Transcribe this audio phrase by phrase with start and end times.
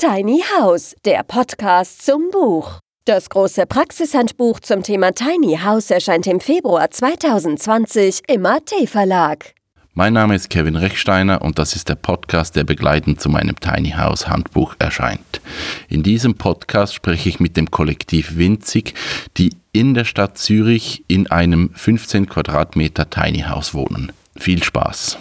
[0.00, 2.78] Tiny House, der Podcast zum Buch.
[3.04, 9.54] Das große Praxishandbuch zum Thema Tiny House erscheint im Februar 2020 im AT Verlag.
[9.94, 13.90] Mein Name ist Kevin Rechsteiner und das ist der Podcast, der begleitend zu meinem Tiny
[13.90, 15.40] House Handbuch erscheint.
[15.88, 18.94] In diesem Podcast spreche ich mit dem Kollektiv Winzig,
[19.36, 24.12] die in der Stadt Zürich in einem 15 Quadratmeter Tiny House wohnen.
[24.36, 25.18] Viel Spaß!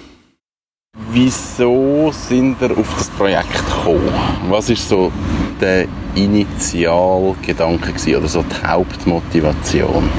[1.00, 4.12] Wieso sind ihr auf das Projekt gekommen?
[4.50, 5.12] Was ist so
[5.62, 5.86] der
[6.16, 10.10] Initialgedanke oder so die Hauptmotivation?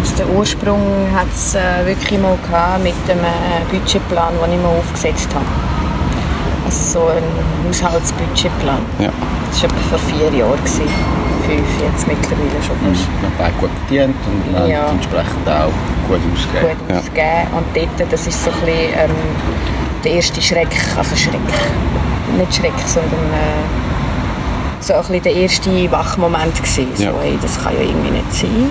[0.00, 0.80] Also der Ursprung
[1.14, 5.46] hat es äh, wirklich mal gehabt mit dem äh, Budgetplan, den ich mir aufgesetzt habe.
[6.64, 7.22] Also so ein
[7.68, 8.80] Haushaltsbudgetplan.
[8.98, 9.12] Ja.
[9.50, 10.58] Das war etwa vor vier Jahren.
[10.58, 11.35] Gewesen.
[11.48, 13.06] Jetzt mittlerweile schon fast.
[13.20, 14.88] Wir haben beide gut verdient und Ja.
[14.90, 15.72] entsprechend auch
[16.08, 16.76] gut ausgegeben.
[16.78, 16.98] gut Ja.
[16.98, 17.46] ausgegeben.
[17.56, 19.10] Und dort, das ist so ein bisschen ähm,
[20.04, 21.40] der erste Schreck, also Schreck,
[22.36, 26.88] nicht Schreck, sondern äh, so ein bisschen der erste Wachmoment gewesen.
[26.96, 27.12] So, Ja.
[27.22, 28.70] hey, das kann ja irgendwie nicht sein.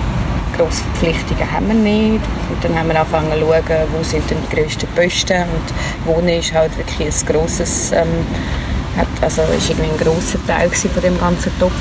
[0.56, 2.24] Grosse Verpflichtungen haben wir nicht.
[2.50, 5.42] Und dann haben wir angefangen zu schauen, wo sind denn die grössten Posten.
[5.42, 5.66] Und
[6.06, 8.08] Wohnen ist halt wirklich ein grosses, ähm,
[8.96, 11.72] hat, also ist irgendwie ein grosser Teil von dem ganzen Topf.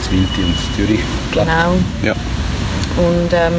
[0.00, 1.00] Das Winti und Zürich.
[1.32, 1.76] Genau.
[2.02, 2.14] Ja.
[2.96, 3.52] Und ähm,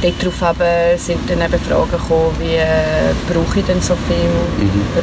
[0.00, 4.30] darauf aber sind dann eben Fragen gekommen, wie äh, brauche ich denn so viel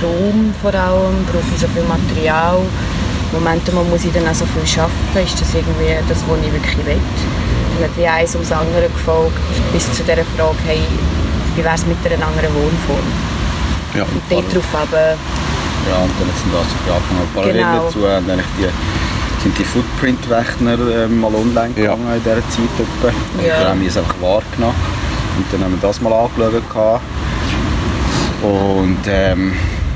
[0.01, 2.59] Raum vor allem, brauche ich so viel Material,
[3.33, 6.51] Momente mal muss ich dann auch so viel arbeiten, ist das irgendwie das, was ich
[6.53, 7.01] wirklich will?
[7.75, 9.37] Dann hat wie eins ums andere gefolgt,
[9.73, 10.81] bis zu dieser Frage, hey,
[11.55, 13.07] wie wäre es mit einer anderen Wohnform?
[13.95, 14.03] Ja.
[14.03, 15.15] Und darauf aber,
[15.87, 17.29] Ja, und dann sind das so angefangen.
[17.35, 17.85] Parallel Genau.
[17.85, 18.67] dazu eigentlich die,
[19.43, 21.93] sind die Footprint-Rechner ähm, mal online Ja.
[21.95, 22.73] gegangen in dieser Zeit.
[22.79, 23.07] Etwa.
[23.37, 23.59] Und Ja.
[23.59, 24.75] dann haben wir es einfach wahrgenommen.
[25.37, 27.01] Und dann haben wir das mal angeschaut.
[28.41, 29.53] Und ähm,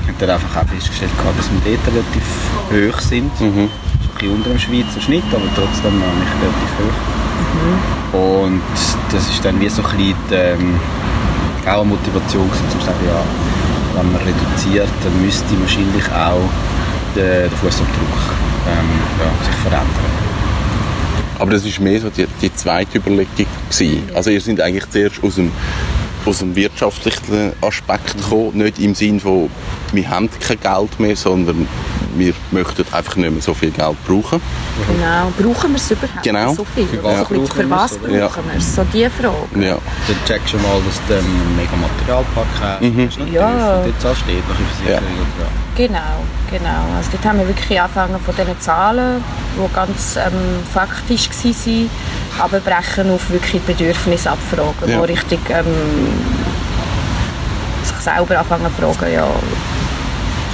[0.08, 3.39] haben dann einfach auch festgestellt, gehabt, dass wir dort relativ hoch sind.
[3.42, 3.66] Mhm.
[3.66, 7.00] Ist ein bisschen unter dem Schweizer Schnitt, aber trotzdem noch nicht relativ hoch.
[8.14, 8.61] Und
[9.11, 10.80] das ist dann wie so ein bisschen die, ähm,
[11.66, 13.21] auch eine Motivation gewesen, um zu sagen, ja,
[13.95, 16.42] wenn man reduziert, dann müsste wahrscheinlich auch
[17.16, 18.17] der, der Fußabdruck
[18.66, 20.32] ja, sich verändern.
[21.39, 23.27] Aber das war mehr so die, die zweite Überlegung.
[23.70, 24.04] Gewesen.
[24.14, 25.52] Also ihr seid eigentlich zuerst aus dem,
[26.26, 29.49] aus dem wirtschaftlichen Aspekt gekommen, nicht im Sinn von,
[29.92, 31.67] wir haben kein Geld mehr, sondern
[32.16, 34.42] wir möchten einfach nicht mehr so viel Geld brauchen.
[34.88, 36.54] genau, brauchen wir es überhaupt Genau.
[36.54, 36.86] so viel?
[36.88, 38.14] Für was bisschen, brauchen für wir was es, brauchen?
[38.14, 38.30] Ja.
[38.36, 38.76] wir es?
[38.76, 39.66] So die Frage.
[39.66, 39.76] Ja.
[40.08, 42.82] Dann checkst du mal, dass du einen mega Materialpark hast.
[42.82, 42.95] Mhm.
[42.98, 43.76] Nicht Ja.
[43.82, 45.04] Und dort steht noch Versicherung.
[45.39, 45.48] Ja.
[45.76, 45.99] Genau,
[46.49, 46.95] genau.
[46.98, 49.23] Also dort haben wir wirklich angefangen von diesen Zahlen,
[49.55, 50.32] die ganz ähm,
[50.73, 51.89] faktisch waren,
[52.39, 54.99] aber brechen auf wirklich Bedürfnisabfragen, Ja.
[54.99, 55.66] wo richtig ähm,
[57.83, 59.26] sich selber anfangen zu fragen, ja,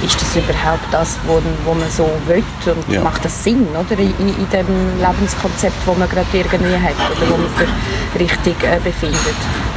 [0.04, 3.02] ist das überhaupt das, was wo man so will und Ja.
[3.02, 4.66] macht das Sinn oder, in, in dem
[5.00, 9.18] Lebenskonzept, das man gerade irgendwie hat oder wo man für richtig äh, befindet.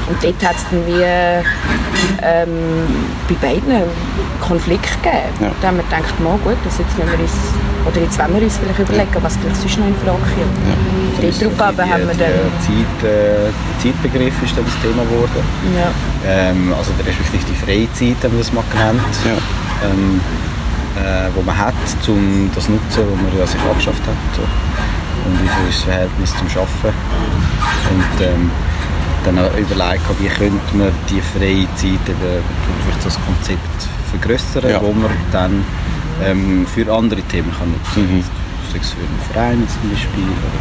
[0.10, 1.02] Und dort hat es dann wie
[2.22, 2.50] ähm,
[3.30, 3.84] bei beiden
[4.42, 5.32] Konflikt gegeben.
[5.40, 5.52] Ja.
[5.62, 7.32] Da haben wir gedacht, mal gut, das jetzt müssen wir uns,
[7.88, 10.58] oder jetzt wollen wir uns vielleicht überlegen, was vielleicht sonst noch in Frage kommt.
[11.18, 12.52] Dann ist Darauf aber haben wir der dann...
[12.62, 13.50] Zeit, äh,
[13.82, 15.42] Zeitbegriff ist dann das Thema geworden.
[15.78, 15.90] Ja.
[16.28, 19.16] Ähm, also der respektive die Freizeit haben wir das mal genannt.
[19.26, 19.38] Ja.
[19.84, 20.20] Ähm,
[20.98, 21.74] äh, wo man hat,
[22.08, 24.16] um das nutzen, was man ja sich angeschafft hat.
[24.36, 24.42] So.
[24.44, 26.98] Und wie viel ist das Verhältnis zum Arbeiten.
[27.92, 28.52] Und ähm,
[29.24, 32.44] dann auch überlegt, wie könnte man die freie Zeit eben
[32.86, 34.82] so das Konzept vergrößern, Ja.
[34.82, 35.64] wo man dann
[36.24, 38.24] ähm, für andere Themen kann nutzen Mhm.
[38.72, 40.60] Sei es für einen Verein zum Beispiel oder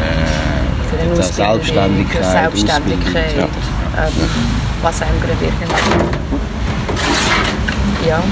[0.00, 3.48] äh, Selbstständigkeit, Selbstständigkeit, Ausbildung.
[3.98, 4.12] ähm,
[4.82, 6.21] was einem gerade irgendwie...
[8.06, 8.22] Ja,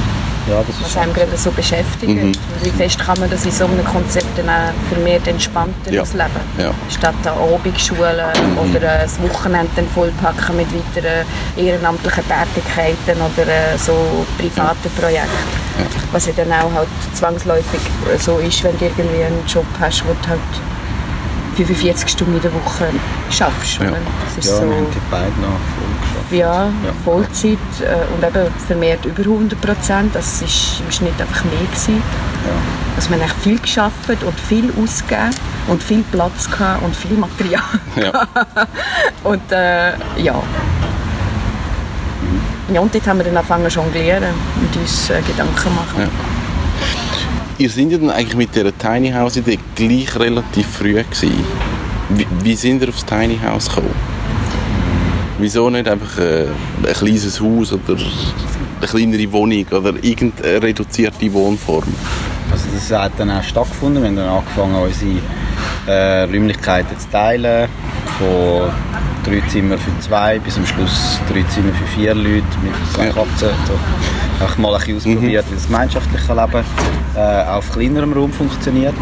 [0.48, 2.10] Ja, das ist was einem gerade so beschäftigt.
[2.10, 2.32] Mhm.
[2.62, 6.02] Wie fest kann man das in so einem Konzept dann auch vermehrt entspannter Ja.
[6.02, 6.30] ausleben?
[6.58, 6.70] Ja.
[6.88, 8.16] Statt an Abendschulen
[8.56, 11.26] oder äh, das Wochenende dann vollpacken mit weiteren
[11.56, 15.28] ehrenamtlichen Tätigkeiten oder äh, so privaten Projekten.
[16.12, 17.80] Was ja dann auch halt zwangsläufig
[18.18, 20.40] so ist, wenn du irgendwie einen Job hast, wo du halt
[21.56, 22.86] 45 Stunden in der Woche
[23.30, 23.78] schaffst.
[23.78, 23.90] Ja.
[23.90, 25.44] Das ist Ja, so, die beiden.
[26.30, 26.70] Ja, Ja.
[27.04, 30.14] Vollzeit äh, und eben vermehrt über 100 Prozent.
[30.14, 31.60] Das war im Schnitt einfach mehr.
[31.70, 32.02] Gewesen.
[32.96, 35.30] Dass man echt viel geschafft und viel ausgegeben
[35.68, 37.62] und viel Platz gehabt und viel Material.
[37.96, 38.26] Ja.
[39.24, 39.90] Und äh,
[40.20, 40.42] ja.
[42.72, 44.24] Ja, und dort haben wir dann angefangen zu jonglieren
[44.60, 46.00] und uns äh, Gedanken machen.
[46.02, 46.08] Ja.
[47.58, 51.44] Ihr seid ja dann eigentlich mit dieser Tiny House Idee gleich relativ früh gewesen.
[52.10, 53.94] Wie, wie sind ihr aufs Tiny House gekommen?
[55.40, 56.46] Wieso nicht einfach äh,
[56.86, 61.84] ein kleines Haus oder eine kleinere Wohnung oder irgendeine reduzierte Wohnform?
[62.52, 64.02] Also das hat dann auch stattgefunden.
[64.02, 65.20] Wir haben dann angefangen, unsere
[65.86, 67.68] äh, Räumlichkeiten zu teilen.
[68.18, 68.70] Von
[69.24, 73.12] drei Zimmer für zwei bis am Schluss drei Zimmer für vier Leute mit zwei Ja.
[73.12, 73.48] Katzen.
[73.66, 76.64] So, einfach mal ein bisschen ausprobiert, wie das gemeinschaftliche Leben
[77.16, 78.94] äh, auf kleinerem Raum funktioniert.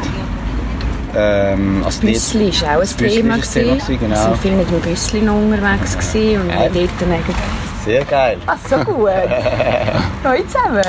[1.20, 3.34] Ähm, also Büssli war auch ein Thema.
[3.34, 3.78] ein Thema gewesen.
[3.78, 4.16] gewesen, Wir genau.
[4.16, 6.54] waren viel mit dem Büssli noch unterwegs gewesen und Ja.
[6.56, 7.36] haben dort dann eigentlich...
[7.84, 8.38] Sehr geil.
[8.46, 9.08] Ach, so gut.
[10.24, 10.82] Neu zusammen.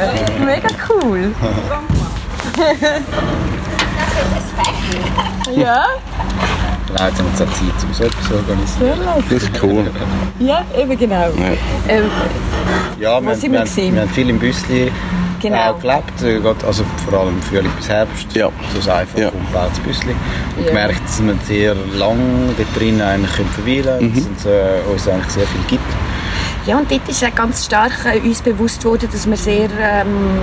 [0.46, 1.32] Mega cool.
[5.56, 5.86] ja,
[6.88, 9.00] Genau, jetzt haben wir jetzt Zeit, um so etwas zu organisieren.
[9.30, 9.92] Das ist cool.
[10.40, 11.16] ja, eben genau.
[11.16, 11.30] Ja.
[11.88, 12.04] Ähm,
[13.00, 13.94] Ja, wir, haben, wir, wir haben, gewesen?
[13.96, 14.92] wir haben viel im Büssli
[15.40, 15.72] Genau.
[15.72, 18.50] auch gelebt, äh, also vor allem Frühling bis Herbst, Ja.
[18.80, 19.30] so ein einfach Ja.
[19.30, 20.16] umgebautes Büssli.
[20.58, 20.68] Und Ja.
[20.70, 24.14] gemerkt, dass wir sehr lang dort drin eigentlich können verweilen Mhm.
[24.14, 25.84] können und es äh, uns eigentlich sehr viel gibt.
[26.66, 30.40] Ja, und dort ist auch ganz stark äh, uns bewusst worden, dass wir sehr ähm,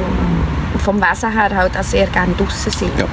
[0.84, 2.90] vom Wesen her halt auch sehr gerne draußen sind.
[2.98, 3.06] Ja.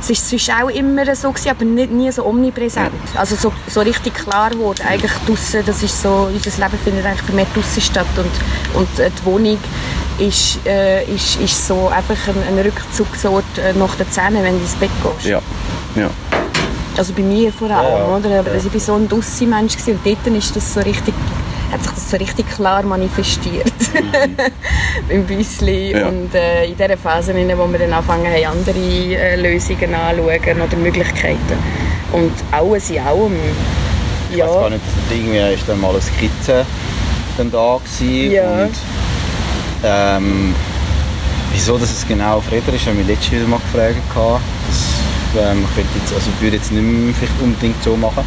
[0.00, 2.92] Es ist sonst auch immer so gewesen, aber nicht, nie so omnipräsent.
[3.16, 4.82] Also so, so richtig klar geworden.
[4.88, 9.10] Eigentlich draussen, das ist so, unser Leben findet eigentlich vermehrt draussen statt und, und äh,
[9.10, 9.58] die Wohnung
[10.18, 14.60] ist, äh, ist, ist so einfach ein, ein Rückzugsort äh, nach der Zähne, wenn du
[14.62, 15.26] ins Bett gehst.
[15.28, 15.40] Ja.
[15.96, 16.10] ja.
[16.96, 18.16] Also bei mir vor allem, Ja, ja.
[18.16, 18.40] oder?
[18.40, 21.14] Aber ich war so ein Dussi-Mensch und dort ist das so richtig,
[21.70, 23.72] hat sich das so richtig klar manifestiert.
[25.08, 25.92] Im Büssli.
[25.92, 26.08] Ja.
[26.08, 29.94] Und äh, in dieser Phase, in der wo wir dann anfangen haben, andere äh, Lösungen
[29.94, 31.38] anzuschauen oder Möglichkeiten.
[32.12, 33.36] Und alles in allem,
[34.30, 36.64] Ich ja, weiß gar nicht, dass irgendwie ist dann mal eine Skizze
[37.36, 38.62] dann da gewesen Ja.
[38.64, 38.74] und
[39.84, 40.54] ähm,
[41.52, 43.96] wieso das es genau auf Räder ist, haben wir letztes wieder mal gefragt.
[44.66, 44.98] Das,
[45.36, 48.24] ähm, könnte jetzt, also würde jetzt nicht mehr vielleicht unbedingt so machen.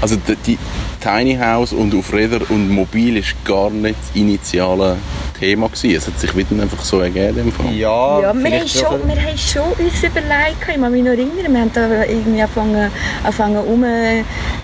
[0.00, 0.58] Also die, die
[1.00, 4.96] Tiny House und auf Räder und mobil ist gar nicht das initiale
[5.40, 5.96] Thema gewesen.
[5.96, 7.52] Es hat sich wieder einfach so ergeben.
[7.72, 11.52] Ja, Ja, wir haben, schon, wir haben schon uns überlegt, ich kann mich noch erinnern,
[11.52, 12.90] wir haben da irgendwie angefangen,
[13.24, 14.22] angefangen um äh,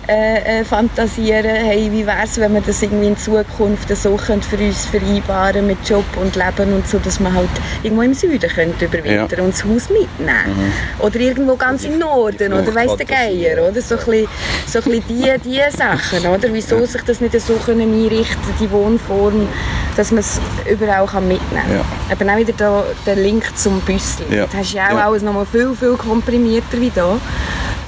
[0.09, 4.57] äh, fantasieren, hey, wie wäre es, wenn wir das irgendwie in Zukunft so können für
[4.57, 7.49] uns vereinbaren mit Job und Leben und so, dass man halt
[7.83, 9.45] irgendwo im Süden könnte überwintern Ja.
[9.45, 10.73] und das Haus mitnehmen.
[11.01, 13.07] Oder irgendwo ganz im Norden, oder weiss der.
[13.07, 13.81] Geier, oder?
[13.81, 14.29] So ein bisschen,
[14.67, 16.53] so ein bisschen die, die Sachen, oder?
[16.53, 19.49] Wieso sich das nicht so können einrichten die Wohnform,
[19.97, 20.41] dass man es
[20.71, 22.19] überall kann mitnehmen kann.
[22.19, 24.27] Eben auch wieder da, der Link zum Büssel.
[24.31, 24.45] Ja.
[24.47, 25.07] Das hast du ja auch Ja.
[25.07, 27.17] alles noch mal viel, viel komprimierter wie da.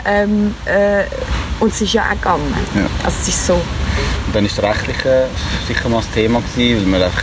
[0.05, 1.05] Ähm, äh,
[1.61, 2.55] und es ist ja auch gegangen.
[2.75, 2.83] Ja.
[3.05, 5.27] Also es ist so, Und dann war das Rechtliche
[5.67, 7.23] sicher mal das Thema, gewesen, weil wir einfach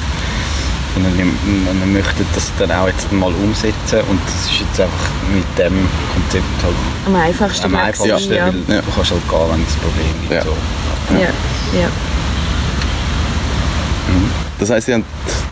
[0.98, 5.44] wir, wir möchten das dann auch jetzt mal umsetzen und das ist jetzt einfach mit
[5.58, 6.74] dem Konzept halt
[7.06, 7.66] am einfachsten.
[7.66, 8.46] am einfachsten, Ja.
[8.46, 8.82] weil Ja.
[8.82, 10.32] du kannst halt gehen, wenn es ein Problem gibt.
[10.34, 10.44] Ja.
[10.44, 11.16] So.
[11.16, 11.82] Ja.
[11.82, 11.88] Ja.
[14.60, 15.04] Das heisst, sie haben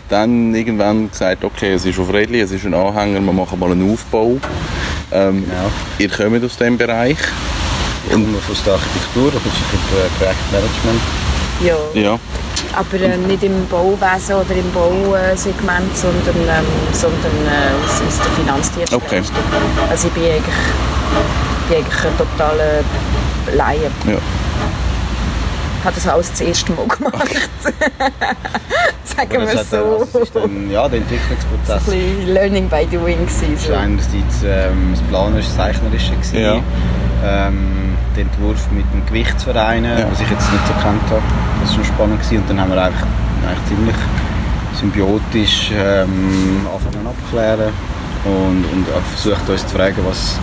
[0.08, 3.70] dann irgendwann gesagt, okay, es ist auf Rädli, es ist ein Anhänger, wir machen mal
[3.70, 4.38] einen Aufbau.
[5.12, 5.70] Ähm, Genau.
[5.98, 7.18] Ihr kommt aus dem Bereich.
[8.06, 11.00] Ich komme aus der Architektur, das ist ein Projektmanagement.
[11.62, 11.76] Ja.
[12.00, 12.18] Ja.
[12.76, 18.32] Aber äh, nicht im Bauwesen oder im Bausegment, sondern, ähm, sondern äh, aus, aus der
[18.44, 19.02] Finanzdienstleistung.
[19.06, 19.22] Okay.
[19.90, 20.60] Also ich bin eigentlich,
[21.68, 22.84] bin eigentlich ein totaler
[23.56, 23.90] Laie.
[24.06, 24.18] ja.
[25.84, 27.28] Ich habe das alles das erste Mal gemacht.
[29.04, 29.98] Sagen wir das, es hat, so.
[30.10, 33.18] das ist dann, ja, der Entwicklungsprozess Ein bisschen Learning by doing.
[33.18, 33.72] gewesen, Das So.
[33.74, 36.12] war einerseits ähm, das Planerische, das Zeichnerische.
[36.12, 36.38] gewesen.
[36.38, 36.54] Ja.
[37.22, 40.10] Ähm, der Entwurf mit dem Gewichtsverein, Ja.
[40.10, 41.22] was ich jetzt nicht so kennt habe.
[41.60, 42.18] Das war schon spannend.
[42.22, 42.38] Gewesen.
[42.38, 43.02] Und dann haben wir eigentlich,
[43.46, 43.96] eigentlich ziemlich
[44.80, 47.72] symbiotisch ähm, angefangen abzuklären
[48.24, 50.38] und, und versucht uns zu fragen, was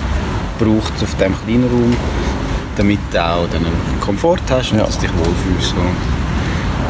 [0.60, 1.96] braucht es auf diesem kleinen Raum,
[2.78, 3.66] damit auch dann
[4.02, 4.86] Komfort hast und Ja.
[4.86, 5.74] dass du dich wohlfühlst.
[5.78, 5.96] Und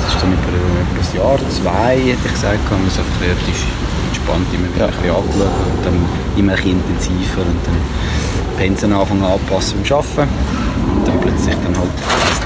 [0.01, 3.19] das ist dann über, über ein Jahr, zwei, hätte ich gesagt, haben wir es einfach
[3.21, 3.59] relativ
[4.09, 4.89] entspannt immer wieder Ja.
[4.89, 5.97] ein bisschen angeschaut und dann
[6.39, 7.77] immer ein intensiver und dann
[8.57, 10.29] Pensen anfangen anpassen beim Arbeiten
[10.95, 11.93] und dann plötzlich dann halt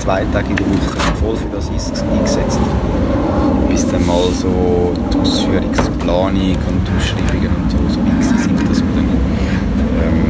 [0.01, 2.59] zwei Tage in der Woche voll für das eingesetzt.
[3.69, 8.79] Bis dann mal so die Ausführungsplanung und die Ausschreibungen und so, so weit sind, dass
[8.79, 9.09] wir dann
[10.03, 10.25] ähm,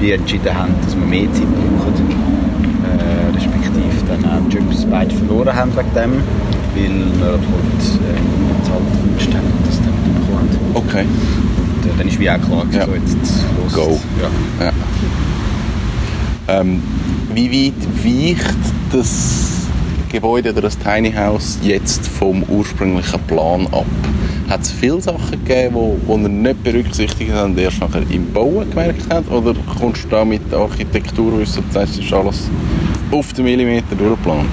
[0.00, 2.31] wir entschieden haben, dass wir mehr Zeit brauchen, äh,
[4.24, 6.12] auch die Jobs beide verloren haben wegen dem,
[6.74, 10.74] weil wir halt äh, unbezahlt gewünscht haben und das dann nicht bekommen haben.
[10.74, 11.04] Okay.
[11.04, 12.86] Und äh, dann ist wie auch klar, Ja.
[12.86, 13.72] so jetzt los.
[13.72, 14.00] Go.
[14.20, 14.66] Ja.
[14.66, 14.72] Ja.
[16.60, 16.82] Ähm,
[17.34, 18.56] wie weit weicht
[18.92, 19.48] das
[20.10, 23.86] Gebäude oder das Tiny House jetzt vom ursprünglichen Plan ab?
[24.48, 28.30] Hat es viele Sachen gegeben, wo, wo ihr nicht berücksichtigt habt und erst nachher im
[28.32, 29.30] Bauen gemerkt habt?
[29.30, 32.50] Oder kommst du da mit Architekturwissen und sagst, das ist alles
[33.12, 34.48] auf den Millimeter durchgeplant?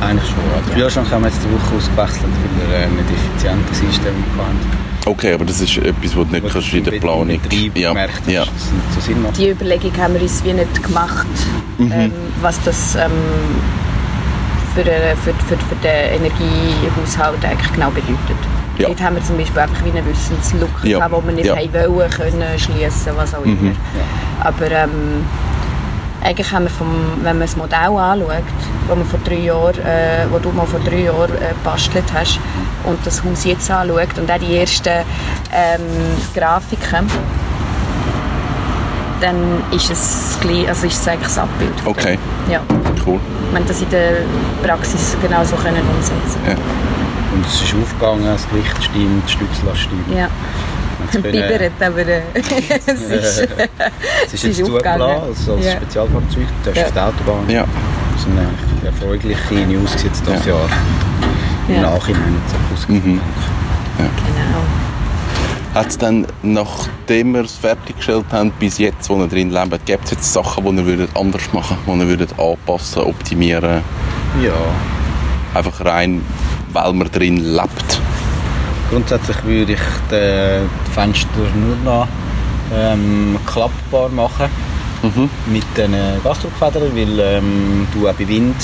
[0.00, 0.38] Eigentlich schon.
[0.38, 0.66] Ja.
[0.66, 4.44] Den Kühlschrank haben wir jetzt die Woche ausgewechselt, weil er äh, nicht effizient war, wir
[4.44, 4.90] hatten.
[5.06, 7.26] Okay, aber das ist etwas, was du nicht kannst in der Planung...
[7.28, 7.88] Betrieb ja.
[7.88, 8.44] gemerkt hast, ja.
[8.94, 9.36] so Sinn macht.
[9.38, 11.26] Die Überlegung haben wir uns wie nicht gemacht,
[11.78, 12.12] ähm,
[12.42, 13.10] was das ähm,
[14.74, 18.36] für, äh, für, für, für den Energiehaushalt eigentlich genau bedeutet.
[18.78, 18.88] Ja.
[18.88, 20.98] Dort haben wir zum Beispiel einfach wie eine Wissenslücke, Ja.
[20.98, 21.56] gehabt, die wir nicht Ja.
[21.56, 23.72] haben wollen können schließen, was auch immer.
[24.40, 25.24] Aber ähm,
[26.22, 26.88] eigentlich haben wir, vom,
[27.22, 28.44] wenn man das Modell anschaut,
[28.88, 32.38] wo, man vor drei Jahren, äh, wo du mal vor drei Jahren äh, gebastelt hast
[32.84, 35.04] und das Haus jetzt anschaut und auch die ersten
[35.52, 35.80] ähm,
[36.34, 37.06] Grafiken,
[39.20, 41.72] dann ist es, gleich, also ist es eigentlich das Abbild.
[41.82, 42.18] von Okay.
[42.50, 42.60] Ja.
[43.06, 43.20] Cool.
[43.50, 44.12] Wir haben das in der
[44.62, 46.54] Praxis genauso können umsetzen Ja.
[47.32, 50.16] Und es ist aufgegangen, das Licht stimmt, die Stützlast stimmt.
[50.16, 50.28] Ja.
[51.10, 52.48] Können- Biberet, aber äh, es
[52.88, 53.48] ist, Es ist
[54.34, 55.00] es jetzt ist aufgegangen.
[55.00, 55.72] zugelassen, also als Ja.
[55.72, 56.84] Spezialfahrzeug, du hast Ja.
[56.86, 57.50] auf der Autobahn.
[57.50, 57.64] Ja.
[58.12, 60.52] Das sind eigentlich erfreuliche News jetzt dieses Ja.
[60.52, 60.68] Jahr.
[61.68, 61.80] Im Ja.
[61.82, 62.88] Nachhinein jetzt auch.
[62.88, 63.20] Mhm.
[63.98, 64.10] Genau.
[65.74, 70.04] Hat es dann, nachdem wir es fertiggestellt haben, bis jetzt, wo ihr drin lebt, gibt
[70.04, 73.82] es jetzt Sachen, die ihr würdet anders machen würdet, die ihr würdet anpassen, optimieren?
[74.42, 74.52] Ja.
[75.54, 76.22] Einfach rein,
[76.72, 78.00] weil man drin lebt?
[78.90, 80.60] Grundsätzlich würde ich die,
[80.92, 82.08] Fenster nur noch
[82.74, 84.48] ähm, klappbar machen.
[85.02, 85.30] Mhm.
[85.46, 88.56] Mit den Gasdruckfedern, weil ähm, du auch bei Wind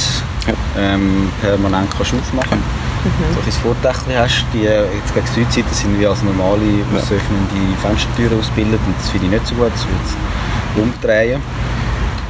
[0.46, 0.52] Ja.
[0.78, 3.34] ähm, permanent kannst aufmachen kannst.
[3.34, 6.60] So ein Vordächchen hast, die äh, jetzt gegen die Südseite sind wie als normale,
[6.92, 6.98] Ja.
[6.98, 11.40] öffnende Fenstertüren ausbilden und das finde ich nicht so gut, das würde es umdrehen.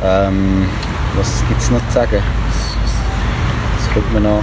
[0.05, 0.67] Ähm,
[1.17, 2.23] was gibt es noch zu sagen?
[2.49, 2.93] Was, was,
[3.87, 4.43] was könnte man noch?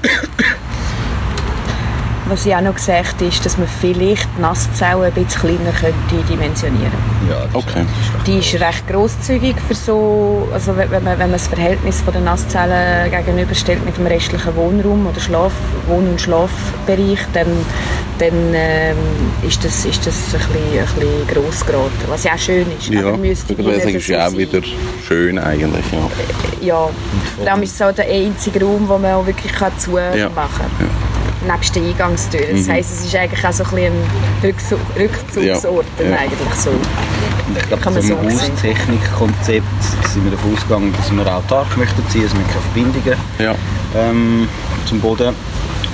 [2.31, 6.25] Was ich auch noch gesagt ist, dass man vielleicht die Nasszellen ein bisschen kleiner könnte
[6.29, 6.93] dimensionieren
[7.29, 7.83] Ja, das Okay.
[8.25, 12.23] Die ist recht grosszügig für so, also wenn man, wenn man das Verhältnis von den
[12.23, 15.51] Nasszellen gegenüberstellt mit dem restlichen Wohnraum oder Schlaf,
[15.87, 17.47] Wohn- und Schlafbereich, dann,
[18.19, 18.95] dann ähm,
[19.45, 22.87] ist, das, ist das ein bisschen, ein bisschen gross geraten, was ja auch schön ist.
[22.87, 24.61] Ja, aber müsste das nicht ist ja auch wieder
[25.05, 25.85] schön eigentlich.
[25.91, 26.09] Ja.
[26.61, 26.89] Ja,
[27.37, 30.29] vor allem ist es auch der einzige Raum, wo man auch wirklich kann zumachen Ja.
[30.29, 31.10] kann.
[31.47, 32.41] Nebst der Eingangstür.
[32.51, 32.71] Das Mhm.
[32.71, 36.05] heisst, es ist eigentlich auch so ein, bisschen ein Rückzu- Rückzugsort Ja.
[36.09, 36.17] Ja.
[36.17, 36.69] eigentlich so.
[37.57, 38.17] Ich glaube, man so.
[38.17, 39.83] Haustechnikkonzept
[40.13, 43.55] sind wir davon ausgegangen, dass wir autark möchten sein, also wir keine Verbindungen Ja.
[43.95, 44.47] ähm,
[44.85, 45.35] zum Boden.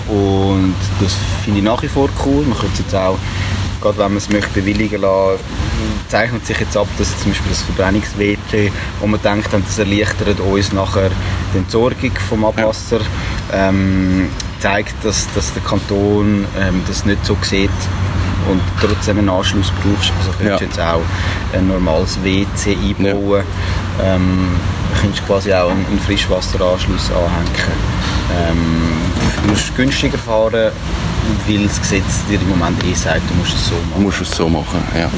[0.09, 2.45] Und das finde ich nach wie vor cool.
[2.45, 3.17] Man könnte es jetzt auch,
[3.81, 5.39] gerade wenn man es möchte bewilligen lassen,
[6.07, 10.71] zeichnet sich jetzt ab, dass zum Beispiel das Verbrennungs-WC, wo man denkt, das erleichtert uns
[10.73, 11.09] nachher
[11.53, 12.99] die Entsorgung vom Abwasser,
[13.53, 17.69] ähm, zeigt, dass, dass der Kanton ähm, das nicht so sieht
[18.49, 20.11] und trotzdem einen Anschluss brauchst.
[20.19, 20.57] Also könntest Ja.
[20.57, 23.43] du jetzt auch ein normales WC einbauen.
[24.03, 24.49] Ähm,
[25.01, 27.79] könntest quasi auch einen, einen Frischwasseranschluss anhängen.
[28.49, 28.91] Ähm,
[29.43, 30.71] du musst günstiger fahren,
[31.47, 34.03] weil das Gesetz dir im Moment eh sagt, du musst es so Du machen.
[34.03, 34.81] musst es so machen.
[34.97, 35.09] Ja.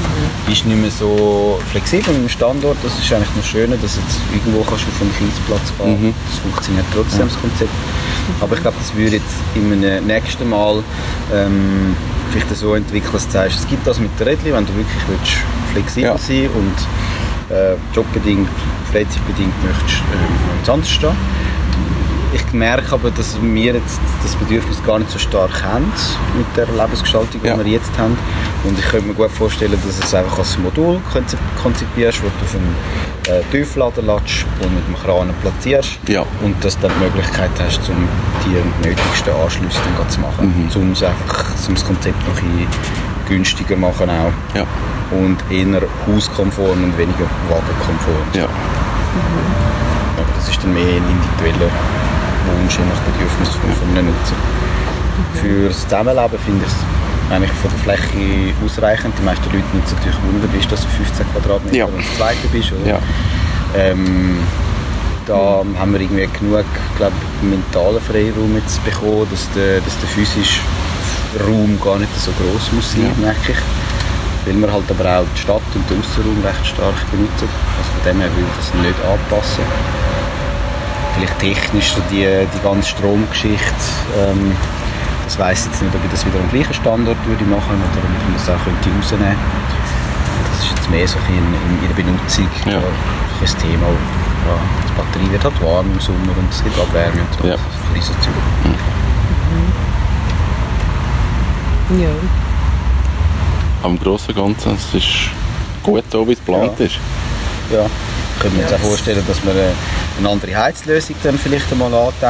[0.48, 2.78] bist nicht mehr so flexibel im Standort.
[2.84, 6.02] Das ist eigentlich noch schöner, dass du jetzt irgendwo kannst du vom Kiesplatz fahren.
[6.02, 6.14] Mhm.
[6.30, 7.72] Das funktioniert trotzdem, das Konzept.
[8.42, 10.84] Aber ich glaube, das würde jetzt einem nächsten Mal
[11.34, 11.96] ähm,
[12.32, 15.02] vielleicht so entwickeln, dass du sagst, es gibt das mit der Rädchen, wenn du wirklich
[15.08, 15.34] willst,
[15.74, 16.18] flexibel Ja.
[16.18, 16.76] sein und
[17.50, 18.50] äh, jobbedingt,
[18.92, 21.16] freizeitbedingt möchtest ähm, ins anders stehen.
[22.32, 25.92] Ich merke aber, dass wir jetzt das Bedürfnis gar nicht so stark haben
[26.38, 27.58] mit der Lebensgestaltung, die Ja.
[27.58, 28.16] wir jetzt haben.
[28.64, 32.46] Und ich könnte mir gut vorstellen, dass es einfach als Modul konzip- konzipierst, wo du
[32.46, 32.76] auf einen
[33.40, 35.98] äh, Tieflader lädst und mit dem Kran platzierst.
[36.08, 36.24] Ja.
[36.44, 38.08] Und dass du dann die Möglichkeit hast, um
[38.46, 40.70] die nötigsten Anschlüsse dann zu machen.
[40.76, 42.68] Um es einfach, um das Konzept noch ein
[43.30, 44.34] günstiger machen auch.
[44.58, 44.66] Ja.
[45.12, 48.28] Und eher hauskonform und weniger wagenkonform.
[48.34, 48.46] Ja.
[50.18, 51.72] Aber das ist dann mehr ein individueller
[52.60, 54.36] Wunsch, nach Bedürfnis von, von einem Nutzer.
[55.42, 59.14] Für das Zusammenleben finde ich es eigentlich von der Fläche ausreichend.
[59.20, 61.86] Die meisten Leute nutzen natürlich Wunder, bist, dass du 15 Quadratmeter Ja.
[61.86, 62.72] und zweite bist.
[62.74, 62.90] Oder?
[62.92, 63.00] Ja.
[63.78, 64.38] Ähm,
[65.28, 66.66] da haben wir irgendwie genug
[66.98, 70.62] glaub, mentalen Freiraum jetzt bekommen, dass der, dass der physische
[71.46, 73.28] Raum gar nicht so groß muss sein, Ja.
[73.28, 73.62] merke ich.
[74.46, 77.48] Weil wir halt aber auch die Stadt und den Aussenraum recht stark benutzen.
[77.78, 79.64] Also von dem her will ich das nicht anpassen.
[81.16, 83.84] Vielleicht technisch so die, die ganze Stromgeschichte,
[84.18, 84.56] ähm,
[85.26, 88.00] das weiss ich jetzt nicht, ob ich das wieder am gleichen Standort würde machen oder
[88.00, 89.76] ob man das auch könnte rausnehmen könnte.
[90.50, 92.80] Das ist jetzt mehr so ein in, in, in der Benutzung Ja.
[93.42, 93.86] das Thema.
[93.92, 94.56] Ja,
[94.88, 97.44] die Batterie wird halt warm im Sommer und es gibt Abwärme und so.
[97.46, 97.60] Ja.
[97.60, 99.89] Das ist ein bisschen so Zeug.
[101.98, 102.10] Ja.
[103.84, 105.08] Am Großen und Ganzen es ist
[105.82, 106.86] gut so, wie es geplant Ja.
[106.86, 106.96] ist.
[107.72, 107.86] Ja,
[108.40, 109.72] können wir uns auch vorstellen, dass man eine,
[110.20, 112.22] eine andere Heizlösung dann vielleicht einmal andenkt.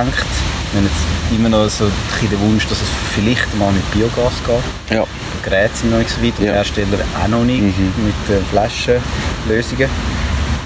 [0.71, 1.85] Wir haben jetzt immer noch so
[2.21, 4.95] den Wunsch, dass es vielleicht mal mit Biogas geht.
[4.97, 5.03] Ja.
[5.39, 6.53] Die Geräte sind noch nicht so weit, und die Ja.
[6.53, 9.89] Hersteller auch noch nicht mit den Flaschenlösungen.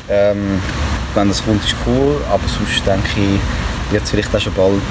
[0.09, 0.59] Ähm,
[1.15, 4.81] wenn das kommt, ist cool, aber sonst denke ich, wird es vielleicht auch schon bald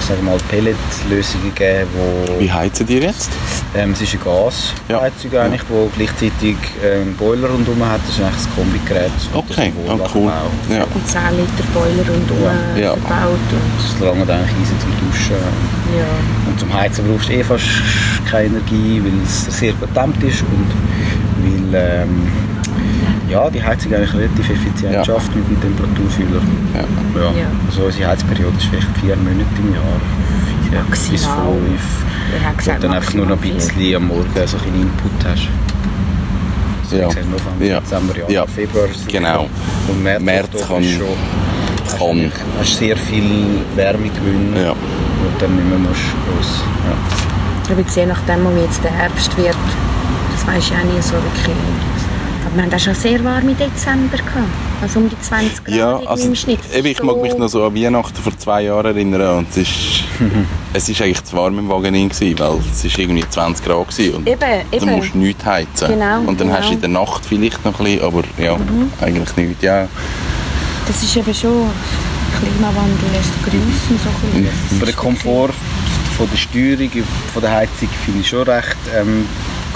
[0.00, 3.30] sagen wir mal, Pelletlösungen geben, wo Wie heizen die jetzt?
[3.74, 5.42] ähm, es ist eine Gasheizung Ja.
[5.42, 8.00] eigentlich, wo gleichzeitig äh, einen Boiler rundherum hat.
[8.06, 9.12] Das ist eigentlich das Kombigerät.
[9.34, 10.28] Okay, wohl cool.
[10.30, 10.82] auch- Ja.
[10.84, 12.80] Und 10 Liter Boiler rundherum Ja.
[12.80, 12.90] Ja.
[12.96, 13.38] verbaut.
[13.52, 15.36] Und, Das langt eigentlich easy zum Duschen.
[15.96, 16.50] ja.
[16.50, 17.64] Und zum Heizen brauchst du eh fast
[18.30, 20.70] keine Energie, weil es sehr potent ist und
[21.72, 22.26] weil ähm,
[23.30, 25.04] ja, die Heizung eigentlich relativ effizient Ja.
[25.04, 26.40] schafft mit dem Temperaturfühler.
[26.74, 26.80] Ja.
[27.20, 27.30] Ja.
[27.30, 27.46] Ja.
[27.68, 30.00] Also unsere Heizperiode ist vielleicht vier Monate im Jahr.
[30.68, 31.36] Vier bis Maximal.
[31.46, 31.82] fünf.
[32.36, 34.80] Ich habe Wo gesagt, du dann einfach nur noch ein bisschen am Morgen so ein
[34.80, 35.48] Input hast.
[36.88, 37.06] So, Ja.
[37.06, 37.80] November, Ja.
[37.80, 38.46] Dezember, Januar, Ja.
[38.46, 39.48] Februar Genau.
[39.88, 41.06] Und März, März kann- ist schon,
[41.98, 43.30] kann- hast, hast sehr viel
[43.76, 44.72] Wärme gewinnen, Ja.
[44.72, 44.76] du
[45.38, 47.72] dann nicht mehr musst gross, ja.
[47.72, 49.54] Aber jetzt je nachdem, wie jetzt der Herbst wird,
[50.34, 51.56] das weiß ich auch nie so wirklich.
[52.46, 54.48] Aber wir haben auch schon sehr warme Dezember gehabt.
[54.82, 56.58] Also um die 20 Grad Ja, also im Schnitt.
[56.74, 59.56] Eben, ich mag so- mich noch so an Weihnachten vor zwei Jahren erinnern und es
[59.58, 60.04] ist,
[60.72, 64.14] es ist eigentlich zu warm im Wagen gewesen, weil es ist irgendwie 20 Grad gewesen
[64.16, 64.90] und Eben, du eben.
[64.96, 65.88] musst nichts heizen.
[65.88, 66.58] Genau, und dann genau.
[66.58, 68.56] hast du in der Nacht vielleicht noch ein bisschen, aber ja,
[69.02, 69.62] eigentlich nicht.
[69.62, 69.86] Ja,
[70.86, 71.66] Das ist eben schon...
[72.38, 74.76] Klimawandel lässt grüßen, so ein bisschen.
[74.78, 75.50] Aber der Komfort
[76.16, 76.90] von der Steuerung,
[77.32, 79.26] von der Heizung finde ich schon recht ähm,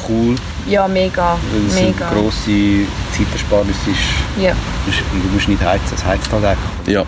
[0.08, 0.34] cool,
[0.68, 2.08] Ja, mega, weil es mega.
[2.08, 4.42] eine grosse Zeitersparnis ist.
[4.42, 4.52] Ja.
[4.86, 6.70] Du musst nicht heizen, es heizt halt einfach.
[6.86, 7.04] ja.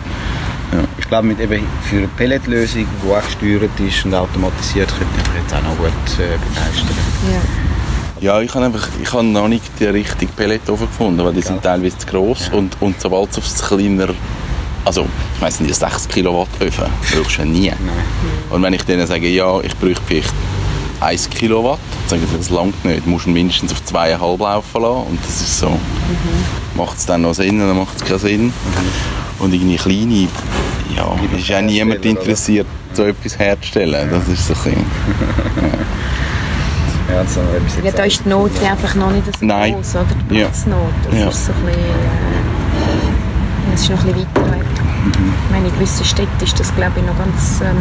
[0.98, 5.28] Ich glaube, mit eben für eine Pelletlösung, die auch gesteuert ist und automatisiert, könnte ich
[5.32, 6.96] mich jetzt auch noch gut äh, begeistern.
[8.20, 8.32] Ja.
[8.34, 11.62] Ja, ich habe einfach, ich habe noch nicht die richtige Pelletofen gefunden, weil die sind
[11.62, 14.08] teilweise zu gross und, und sobald es aufs kleiner,
[14.84, 17.72] also ich weiss nicht, 6 Kilowatt Öfen brauchst du ja nie.
[18.50, 20.32] Und wenn ich denen sage, ja, ich bräuchte vielleicht
[21.00, 25.06] 1 Kilowatt, dann sagen sie, das langt nicht, du musst mindestens auf 2,5 laufen lassen
[25.08, 25.78] und das ist so,
[26.74, 28.52] macht es dann noch Sinn oder macht es keinen Sinn?
[29.38, 30.28] Und irgendwie kleine,
[30.96, 32.08] ja, ist auch niemand oder?
[32.08, 34.84] interessiert, so etwas herzustellen, das ist so ein bisschen,
[37.08, 39.74] Ja, so etwas Ja, jetzt da ist die Not einfach noch nicht so Nein.
[39.74, 40.06] groß, oder?
[40.28, 40.46] Die Ja.
[40.46, 40.80] Platznot.
[41.08, 41.28] Das Ja.
[41.28, 44.66] ist so ein bisschen, äh, das ist noch ein bisschen weiter weg.
[45.04, 45.32] Mhm.
[45.44, 47.76] Ich meine, in gewissen Städten ist das, glaube ich, noch ganz, ähm,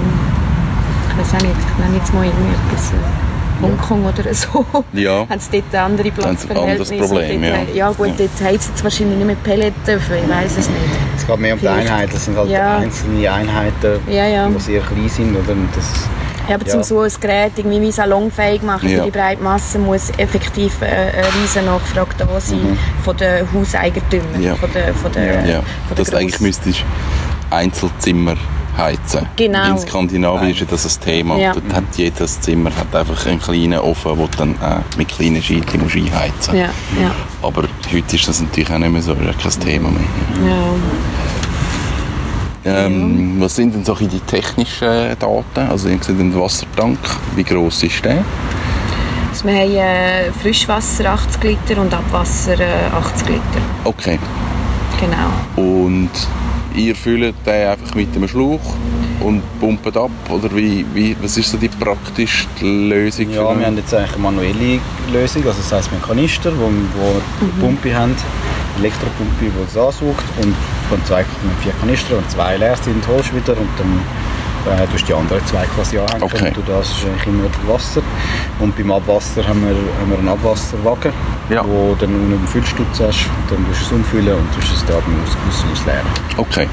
[1.18, 4.66] ich weiß auch nicht, ich nenne jetzt mal irgendwie etwas, äh, Hongkong oder so.
[4.94, 5.26] Ja.
[5.30, 6.94] haben sie dort andere Haben sie ein Platzverhältnisse.
[6.94, 7.76] anderes Problem, dort, ja.
[7.88, 10.80] Ja gut, dort heizt es wahrscheinlich nicht mit Pelletöfen, ich weiß es nicht.
[11.18, 11.68] Es geht mehr um die.
[11.68, 12.12] Einheiten.
[12.14, 12.78] Das sind halt Ja.
[12.78, 14.50] einzelne Einheiten, Ja, ja.
[14.50, 15.36] die sehr klein sind.
[15.38, 15.54] Oder?
[15.54, 15.86] Und Das,
[16.50, 16.74] Ja, aber Ja.
[16.74, 19.00] zum so ein Gerät irgendwie wie salonfähig machen Ja.
[19.00, 24.44] für die breite Masse muss effektiv äh, eine riesen Nachfrage da sein von den Hauseigentümern,
[24.44, 24.54] Ja.
[24.56, 26.84] von den, von den, Ja, von den dass du eigentlich müsstest
[27.50, 28.36] Einzelzimmer
[28.78, 29.26] heizen.
[29.36, 29.72] Genau.
[29.72, 31.38] In Skandinavien ist das ein Thema.
[31.38, 31.54] Ja.
[31.54, 35.42] Dort hat jedes Zimmer hat einfach einen kleinen Ofen, wo du dann auch mit kleinen
[35.42, 36.70] Scheitchen musst einheizen Ja,
[37.02, 37.12] ja,
[37.42, 40.50] Aber heute ist das natürlich auch nicht mehr so, ist ja kein Thema mehr.
[40.50, 40.66] ja.
[42.68, 44.88] Ähm, Was sind denn so die technischen
[45.20, 45.70] Daten?
[45.70, 46.98] Also ihr seht den Wassertank,
[47.36, 48.24] wie gross ist der?
[49.30, 53.42] Also wir haben äh, Frischwasser 80 Liter und Abwasser äh, 80 Liter.
[53.84, 54.18] Okay.
[55.00, 55.64] Genau.
[55.86, 56.10] Und
[56.76, 58.76] ihr füllt den einfach mit einem Schlauch
[59.22, 60.12] und pumpt ab?
[60.30, 63.30] Oder wie, wie, was ist so die praktischste Lösung?
[63.32, 64.80] ja, für- wir haben jetzt eigentlich eine manuelle
[65.12, 65.44] Lösung.
[65.46, 66.70] Also das heisst, wir haben Kanister, wo, wo
[67.46, 68.12] eine Pumpe haben,
[68.78, 70.24] eine Elektropumpe, die das ansaugt.
[70.42, 70.54] Und
[70.90, 74.00] von zwei, wir haben vier Kanister und zwei leer sind, holst du wieder und dann
[74.66, 76.24] äh, du die anderen zwei quasi anhängen.
[76.24, 76.48] Okay.
[76.48, 78.02] Und du das ist eigentlich immer Wasser.
[78.60, 81.12] Und beim Abwasser haben wir, haben wir einen Abwasserwagen,
[81.50, 81.64] Ja.
[81.66, 83.28] wo dann unten einen Füllstutz hast.
[83.50, 86.08] Dann tust du es umfüllen und tust es da beim Ausguss ausleeren.
[86.38, 86.68] Okay.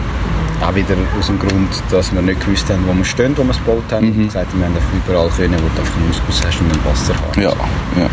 [0.62, 3.50] Auch wieder aus dem Grund, dass wir nicht gewusst haben, wo wir stehen, wo wir
[3.50, 4.06] es gebaut haben.
[4.14, 4.20] Mhm.
[4.22, 7.14] Und gesagt wir haben überall können, wo du einfach einen Ausguss hast und ein Wasser
[7.26, 7.36] hast.
[7.36, 8.08] Ja, ja.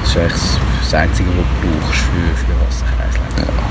[0.00, 3.69] Das ist eigentlich das- Einzige, was du brauchst für, für Wasserkreislauf.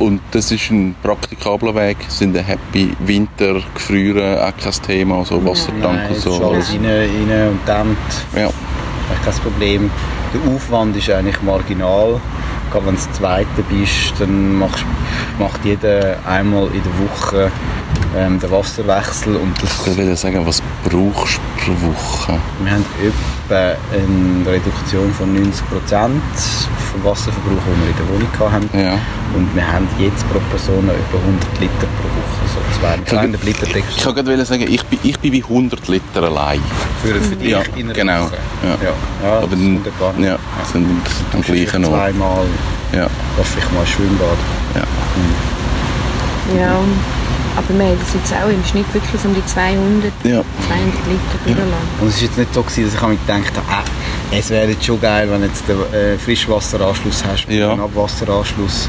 [0.00, 1.98] Und das ist ein praktikabler Weg.
[2.08, 6.50] Sind ein Happy Winter, Gefrieren auch kein Thema, so Wassertank Nein, und es so.
[6.50, 7.98] alles rein, rein und dämmt.
[8.34, 9.90] Ja, Eigentlich kein Problem.
[10.32, 12.18] Der Aufwand ist eigentlich marginal.
[12.72, 14.86] Gerade wenn du das Zweite bist, dann machst,
[15.38, 17.52] macht jeder einmal in der Woche
[18.16, 22.38] ähm, den Wasserwechsel und das ich würde sagen, was brauchst du pro Woche?
[22.62, 26.22] Wir haben etwa eine Reduktion von 90 Prozent
[26.92, 28.78] vom Wasserverbrauch, den wir in der Wohnung hatten.
[28.78, 28.98] Ja.
[29.36, 32.40] Und wir haben jetzt pro Person etwa 100 Liter pro Woche.
[32.52, 36.22] So 200 Liter Ich Text kann gerade sagen, ich bin, ich bin bei 100 Liter
[36.24, 36.60] allein.
[37.02, 38.24] für, für dich Ja, in einer genau.
[38.24, 38.38] Woche.
[38.64, 38.68] Ja.
[38.70, 38.92] Ja,
[39.22, 40.14] ja Aber das wunderbar.
[40.18, 40.38] ja,
[40.72, 40.86] sind
[41.32, 41.94] am gleichen Ort.
[41.94, 42.46] Zweimal
[42.92, 43.06] Ja.
[43.36, 44.38] Gehst vielleicht mal ins Schwimmbad.
[44.74, 46.60] Ja.
[46.60, 46.74] Ja,
[47.56, 50.42] aber wir haben das jetzt auch im Schnitt wirklich um die 200, Ja.
[50.68, 51.72] 200 Liter durchlassen.
[52.00, 53.90] Und es ist jetzt nicht so gewesen, dass ich mir gedacht habe,
[54.32, 57.70] äh, es wäre jetzt schon geil, wenn du jetzt den äh, Frischwasseranschluss hast mit Ja.
[57.74, 58.88] dem Abwasseranschluss.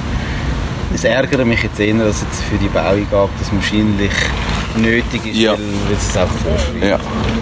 [0.93, 4.11] Es ärgert mich jetzt eher, dass jetzt für die Bauung ab, das wahrscheinlich
[4.75, 5.53] nötig ist, Ja.
[5.53, 6.83] weil, weil es einfach vorschreibt.
[6.83, 6.99] Ja.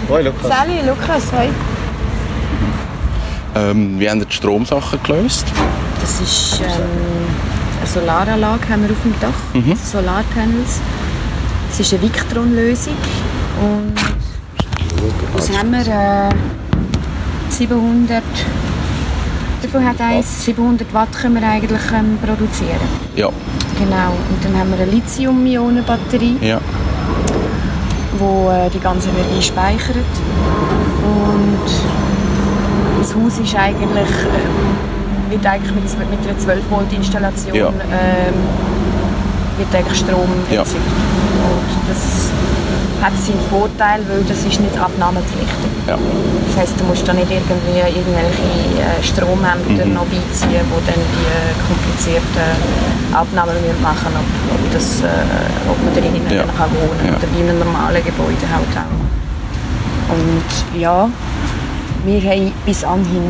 [0.08, 0.48] Hoi Lukas.
[0.48, 1.48] Sally, Lukas, hoi.
[3.56, 5.44] Ähm, wie haben die Stromsachen gelöst?
[6.00, 6.68] Das ist ähm,
[7.80, 9.76] eine Solaranlage haben wir auf dem Dach, Mhm.
[9.76, 10.80] Solarpanels.
[11.70, 12.94] Es ist eine Victron-Lösung
[13.62, 13.94] und
[15.34, 15.80] was haben wir?
[15.80, 16.30] Äh,
[17.50, 18.22] 700
[19.62, 20.44] wie viel hat eins?
[20.46, 22.80] 700 Watt können wir eigentlich ähm, produzieren.
[23.14, 23.28] Ja.
[23.78, 24.12] Genau.
[24.30, 26.58] Und dann haben wir eine Lithium-Ionen-Batterie, Ja.
[28.18, 29.96] die äh, die ganze Energie speichert.
[31.04, 31.70] Und
[33.00, 37.68] das Haus ist eigentlich, äh, wird eigentlich mit, mit einer 12 Volt Installation Ja.
[37.68, 38.34] ähm,
[39.58, 40.64] wird eigentlich Strom Ja.
[41.40, 42.28] Und das
[43.02, 45.70] hat seinen Vorteil, weil das ist nicht abnahmepflichtig.
[45.88, 45.96] Ja.
[45.96, 48.44] Das heisst, du musst da nicht irgendwie irgendwelche
[48.76, 49.94] äh, Stromämter Mhm.
[49.94, 52.50] noch beiziehen, die dann die äh, komplizierten
[53.14, 56.44] Abnahmen müssen machen ob, ob, das, äh, ob man drinnen Ja.
[56.44, 57.16] dann kann wohnen Ja.
[57.16, 60.14] oder in einem normalen Gebäude halt auch.
[60.14, 61.08] Und ja,
[62.04, 63.22] wir haben bis anhin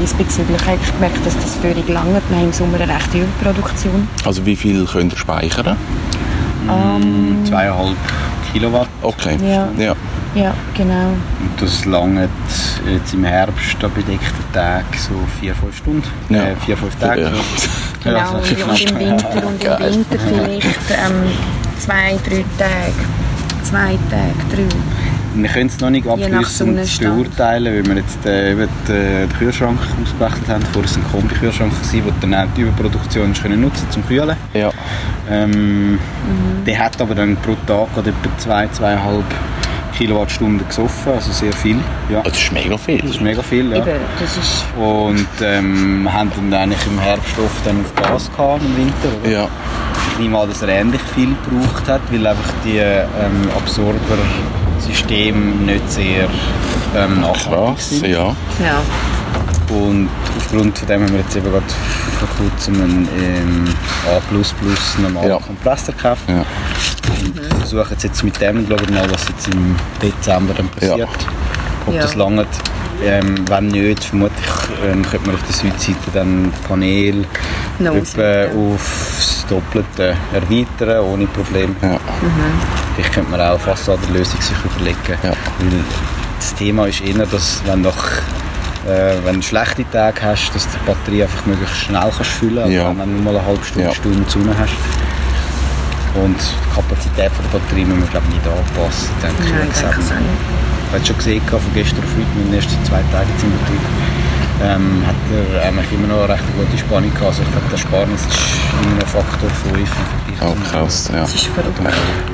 [0.00, 2.20] diesbezüglich eigentlich gemerkt, dass das völlig lange.
[2.28, 4.08] Wir haben im Sommer eine rechte Überproduktion.
[4.24, 5.76] Also wie viel könnt ihr speichern?
[7.44, 7.96] Zweieinhalb
[8.52, 8.88] Kilowatt.
[9.02, 9.36] Okay.
[9.42, 9.68] Ja.
[9.78, 9.94] Ja.
[10.34, 11.08] Ja, genau.
[11.40, 12.28] Und das langt
[12.86, 16.02] jetzt im Herbst an bedeckten Tagen so vier, fünf Stunden.
[16.28, 16.42] Ja.
[16.44, 17.22] Äh, vier, fünf Tage.
[17.22, 17.30] Ja.
[18.04, 19.78] Genau, Ja, und, im Winter und Geil.
[19.80, 21.30] im Winter vielleicht ähm,
[21.78, 22.92] zwei, drei Tage.
[23.62, 24.68] Zwei Tage, drei.
[25.36, 29.78] Wir können es noch nicht abschließend beurteilen, weil wir jetzt äh, eben den, den Kühlschrank
[30.02, 30.62] ausgewechselt haben.
[30.72, 34.36] Vorher war es ein Kombi-Kühlschrank, den dann auch die Überproduktion können nutzen zum Kühlen.
[34.54, 34.70] Ja.
[35.30, 35.98] Ähm,
[36.64, 39.24] Der hat aber dann pro Tag etwa zwei, zweieinhalb
[39.96, 41.78] Kilowattstunden gesoffen, also sehr viel.
[42.10, 42.22] Ja.
[42.22, 42.98] Das ist mega viel.
[42.98, 43.78] Das ist mega viel, ja.
[43.78, 48.30] Eben, das ist Und ähm, wir haben dann eigentlich im Herbst oft dann auf Gas
[48.30, 49.08] gehabt, im Winter.
[49.22, 49.30] Oder?
[49.30, 49.48] Ja.
[50.12, 53.48] Ich nehme an, dass er ähnlich viel gebraucht hat, weil einfach die ähm,
[54.86, 56.28] Absorbersysteme nicht sehr
[56.96, 57.90] ähm, nachhaltig Krass.
[57.90, 58.06] sind.
[58.06, 58.36] Ja.
[58.60, 58.82] ja.
[59.74, 61.64] Und aufgrund von dem haben wir jetzt eben gerade
[62.20, 63.64] vor kurzem einen ähm,
[64.06, 65.38] A++ normalen Ja.
[65.38, 66.22] Kompressor gekauft.
[66.28, 66.44] Ja.
[67.24, 70.98] Und versuchen jetzt, jetzt mit dem, glaube ich, mal, was jetzt im Dezember dann passiert.
[70.98, 71.06] Ja.
[71.86, 72.02] Ob Ja.
[72.02, 72.46] das langt.
[73.04, 74.46] Ähm, wenn nicht, vermutlich
[74.82, 77.26] ähm, könnte man auf der Südseite dann Panel
[77.78, 78.72] etwa ausweiten.
[78.74, 81.74] aufs Doppelte erweitern, ohne Probleme.
[81.82, 81.98] Ja.
[82.96, 84.96] Vielleicht könnte man auch eine Fassadenlösung sich überlegen.
[85.22, 85.30] Ja.
[85.30, 85.84] Weil
[86.38, 88.08] das Thema ist eher, dass wenn, nach,
[88.88, 92.56] äh, wenn du schlechte Tage hast, dass du die Batterie einfach möglichst schnell kannst füllen
[92.56, 92.88] kannst, Ja.
[92.88, 93.94] wenn du nur mal eine halbe Stunde, Ja.
[93.94, 94.72] Stunde Sonne hast.
[96.14, 99.08] Und die Kapazität von der Batterie müssen wir glaube ich nicht anpassen.
[99.22, 100.40] Denke ich, Nein, ich denke es auch nicht.
[100.88, 103.84] ich habe schon gesehen, von gestern auf heute, meine ersten zwei Tage jetzt im Betrieb,
[104.62, 105.14] ähm, hat
[105.54, 107.26] er eigentlich immer noch eine recht gute Spannung gehabt.
[107.26, 108.38] Also ich glaube, der Sparnis ist
[108.82, 111.10] immer ein Faktor 5 im Vergleich Oh, krass.
[111.12, 111.20] Ja.
[111.20, 111.78] Das ist verrückt,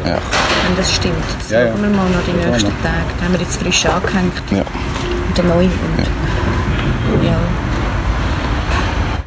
[0.04, 0.18] Ja.
[0.66, 1.14] wenn das stimmt.
[1.38, 1.74] Das Ja, ja.
[1.74, 2.76] wir mal noch die Ja, nächsten ja.
[2.82, 3.04] Tage.
[3.18, 4.32] Da haben wir jetzt frisch angehängt.
[4.50, 4.61] Ja.
[4.62, 5.66] Und der neue.
[5.68, 7.37] Und, ja.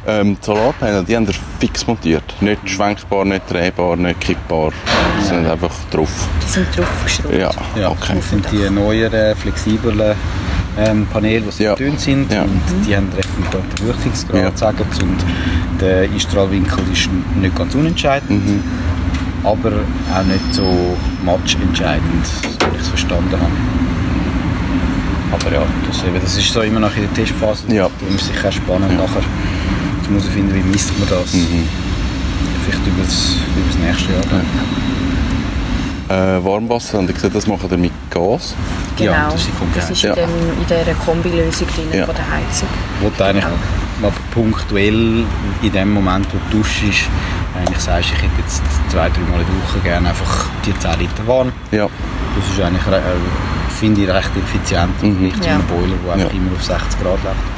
[0.08, 2.22] Ähm, die Solarpanel, die haben ihr fix montiert.
[2.40, 4.70] Nicht schwenkbar, nicht drehbar, nicht kippbar.
[5.20, 6.08] Sie sind einfach drauf.
[6.46, 7.34] Die sind draufgeschraubt.
[7.34, 8.14] Ja, Ja, okay.
[8.16, 10.14] das sind die neueren, flexiblen
[10.78, 11.74] ähm, Paneele, die sehr Ja.
[11.76, 12.42] dünn sind Ja.
[12.42, 14.56] und die haben recht einen guten Durchrichtungsgrad, Ja.
[14.56, 15.02] sagen sie.
[15.02, 15.24] und
[15.80, 17.08] der Einstrahlwinkel ist
[17.40, 18.60] nicht ganz unentscheidend, Mhm.
[19.44, 19.72] aber
[20.14, 23.52] auch nicht so matchentscheidend, so wie ich es verstanden habe.
[25.32, 27.88] Aber ja, das, eben, das ist so immer noch in der Testphase, Ja.
[28.00, 29.22] das ist sicher spannend nachher.
[30.00, 31.66] Jetzt muss ich finden, wie misst man das, Mhm.
[32.64, 34.22] vielleicht über das, über das nächste Jahr.
[34.30, 34.85] dann.
[36.08, 38.54] Äh, Warmwasser, haben Sie gesagt, das machen wir mit Gas?
[38.96, 39.10] Genau.
[39.12, 40.10] Ja, das ist das ist Ja.
[40.10, 42.06] in, dem, in dieser Kombilösung drin Ja.
[42.06, 42.68] von der Heizung.
[43.00, 45.24] wo du eigentlich aber punktuell
[45.62, 46.84] in dem Moment, wo du duschst,
[47.58, 50.98] eigentlich sagst, ich hätte jetzt zwei, drei Mal in der Woche gerne einfach die 10
[51.00, 51.50] Liter warm.
[51.72, 51.88] Ja.
[52.36, 53.00] Das ist eigentlich, äh,
[53.80, 55.30] finde ich, recht effizient im Mhm.
[55.30, 55.54] Vergleich zu Ja.
[55.54, 56.36] einem Boiler, der einfach Ja.
[56.36, 57.55] immer auf 60 Grad läuft.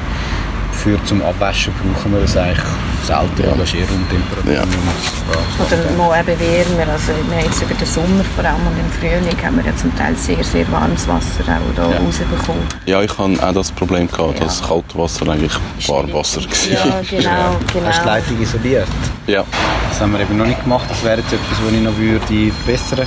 [0.88, 2.64] Für zum Abwaschen brauchen wir das eigentlich
[3.04, 3.48] selten, Ja.
[3.48, 3.54] ja.
[3.56, 4.52] das ist eher Raumtemperatur.
[4.54, 4.62] Ja.
[4.62, 6.92] Oder mal eben wärmer.
[6.92, 9.76] Also wir haben jetzt über den Sommer vor allem und im Frühling haben wir ja
[9.76, 11.98] zum Teil sehr, sehr warmes Wasser auch da Ja.
[11.98, 12.62] rausbekommen.
[12.86, 14.46] Ja, ich hatte auch das Problem, gehabt, Ja.
[14.46, 15.52] dass kaltes Wasser eigentlich
[15.86, 16.70] Warmwasser war.
[16.70, 18.04] Ja, genau, Hast du die genau.
[18.06, 18.88] Leitung isoliert?
[19.26, 19.44] Ja.
[19.90, 20.86] Das haben wir eben noch nicht gemacht.
[20.88, 23.06] Das wäre jetzt etwas, was ich noch würde verbessern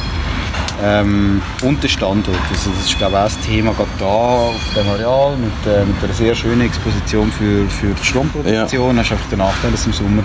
[0.83, 2.37] Ähm, und der Standort.
[2.49, 5.85] Also das ist glaube ich auch das Thema gerade da auf dem Areal mit, äh,
[5.85, 8.95] mit einer sehr schönen Exposition für, für die Stromproduktion.
[8.95, 9.03] Ja.
[9.03, 10.23] Hast einfach den Nachteil, dass du im Sommer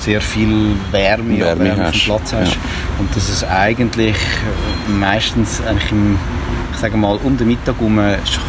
[0.00, 2.54] sehr viel Wärme, Wärme auf dem Platz hast.
[2.54, 2.60] Ja.
[2.98, 4.16] Und dass es eigentlich
[4.88, 6.18] meistens eigentlich im
[6.74, 7.96] ich sage mal, um den Mittag herum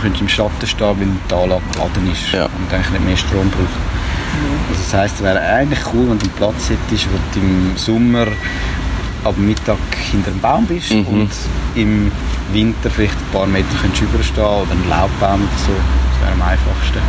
[0.02, 2.46] könntest du im Schatten stehen, weil die Anlage geladen ist ja.
[2.46, 3.70] und eigentlich nicht mehr Strom braucht.
[4.70, 7.78] Also das heisst, es wäre eigentlich cool, wenn du einen Platz hättest, wo du im
[7.78, 8.28] Sommer
[9.26, 9.78] ab Mittag
[10.12, 11.08] hinter einem Baum bist mhm.
[11.08, 11.30] und
[11.76, 12.12] im
[12.54, 15.74] Winter vielleicht ein paar Meter könntest überstehen oder einen Laubbaum oder so.
[15.74, 17.00] Das wäre am einfachsten.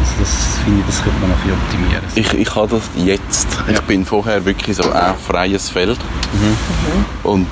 [0.00, 2.04] Also das finde ich, das könnte man noch optimieren.
[2.14, 3.48] Ich, ich habe das jetzt.
[3.66, 3.74] Ja.
[3.74, 5.98] Ich bin vorher wirklich so ein freies Feld.
[6.32, 7.04] Mhm.
[7.22, 7.46] Und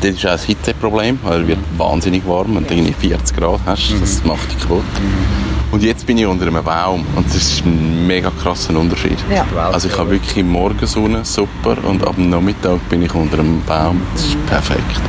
[0.00, 3.90] das ist auch ein Hitzeproblem, weil es wird wahnsinnig warm und irgendwie 40 Grad hast.
[3.90, 4.00] Mhm.
[4.00, 4.84] Das macht dich kaputt.
[5.00, 5.43] Mhm.
[5.74, 9.18] Und jetzt bin ich unter einem Baum und das ist ein mega krasser Unterschied.
[9.28, 9.44] Ja.
[9.72, 14.00] Also ich habe wirklich Morgensonne, super, und ab dem Nachmittag bin ich unter einem Baum.
[14.14, 15.00] Das ist perfekt.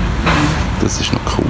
[0.81, 1.45] Das ist noch cool.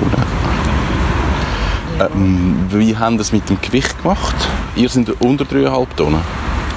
[2.02, 4.36] Ähm, wie haben das mit dem Gewicht gemacht?
[4.76, 6.20] Ihr seid unter 3,5 Tonnen?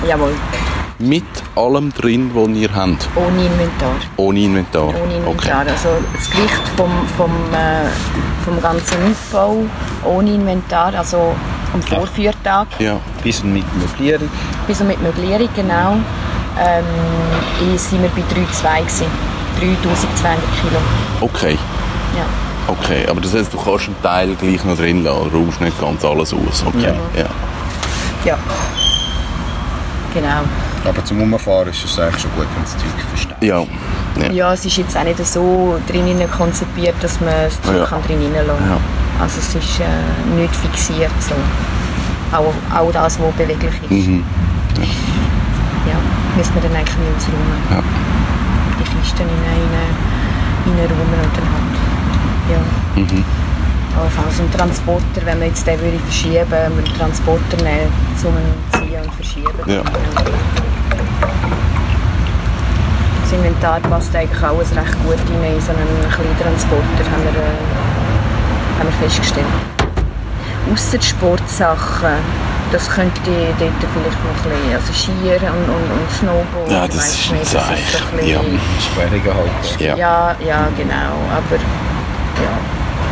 [0.07, 0.31] Jawohl.
[1.01, 1.24] Mit
[1.57, 3.09] allem drin, was ihr habt?
[3.16, 3.96] Ohne Inventar.
[4.16, 4.87] Ohne Inventar?
[4.87, 5.27] Ohne Inventar.
[5.27, 5.51] Okay.
[5.51, 7.88] Also das Gewicht vom, vom, äh,
[8.44, 9.57] vom ganzen Aufbau
[10.05, 11.35] ohne Inventar, also
[11.75, 12.69] am Vorführtag.
[12.79, 12.99] Ja.
[13.23, 14.29] Bis und mit Möblierung.
[14.67, 15.97] Bis und mit Möblierung, genau.
[16.61, 18.83] Ähm, sind wir bei 3,2
[19.59, 20.81] 3200 Kilo.
[21.21, 21.59] Okay.
[22.17, 22.25] Ja.
[22.69, 25.81] Okay, aber das heißt, du kannst einen Teil gleich noch drin lassen, du rauchst nicht
[25.81, 26.65] ganz alles aus.
[26.67, 26.93] Okay.
[27.15, 27.21] Ja.
[27.21, 27.29] ja.
[28.25, 28.39] ja.
[30.15, 30.43] Genau.
[30.85, 33.37] Aber zum Umfahren ist es eigentlich schon gut, wenn das Zeug versteht.
[33.41, 33.65] Ja.
[34.21, 34.33] ja.
[34.33, 34.53] Ja.
[34.53, 37.85] es ist jetzt auch nicht so drinnen konzipiert, dass man das Zeug ja.
[37.87, 38.98] kann drinnen lassen kann.
[39.21, 39.85] Also es ist äh,
[40.37, 41.35] nicht fixiert so.
[42.37, 43.91] Auch, auch das, was beweglich ist.
[43.91, 44.23] Mhm.
[44.77, 44.85] Ja.
[45.93, 45.99] ja,
[46.37, 47.59] müssen wir dann eigentlich nicht ausräumen.
[47.71, 47.83] Ja.
[48.79, 50.09] Die Kisten in einen
[50.67, 51.77] reinräumen und dann halt,
[52.53, 52.61] ja.
[53.01, 53.25] Mhm.
[53.99, 58.35] Allenfalls ein Transporter, wenn man jetzt den würde verschieben würde, einen Transporter nehmen, zum
[58.73, 59.49] Ziehen und verschieben.
[59.67, 59.83] Ja.
[63.23, 67.78] Das Inventar passt eigentlich alles recht gut rein in so einen kleinen Transporter, haben wir,
[68.79, 69.47] haben wir festgestellt.
[70.73, 72.14] Ausser die Sportsachen,
[72.73, 73.21] das könnte
[73.59, 77.43] dort vielleicht noch ein bisschen, also Skier und, und, und Snowboard, ja, das ist nicht,
[77.43, 78.29] das ist ein bisschen...
[78.29, 78.41] Ja,
[78.81, 79.81] schwieriger halt.
[79.81, 79.97] Ja.
[79.97, 82.59] ja, ja, genau, aber ja,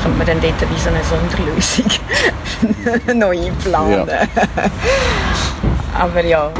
[0.02, 1.90] könnte man dann dort wie so eine Sonderlösung
[3.18, 4.08] noch einplanen.
[4.08, 4.44] Ja.
[6.00, 6.50] aber ja,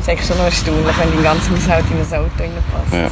[0.00, 2.92] es ist schon noch erstaunlich, wenn dein ganzes Haushalt in ein Auto reinpasst.
[2.92, 3.10] Ja.